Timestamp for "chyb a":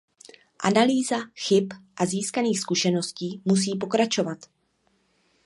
1.35-2.05